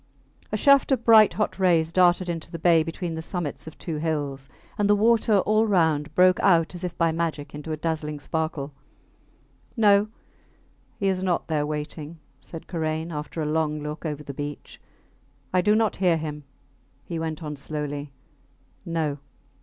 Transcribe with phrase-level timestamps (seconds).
[0.51, 3.97] A shaft of bright hot rays darted into the bay between the summits of two
[3.97, 8.19] hills, and the water all round broke out as if by magic into a dazzling
[8.19, 8.73] sparkle.
[9.77, 10.07] No!
[10.97, 14.81] He is not there waiting, said Karain, after a long look over the beach.
[15.53, 16.45] I do not hear him,
[17.03, 18.11] he went on, slowly.
[18.83, 19.19] No!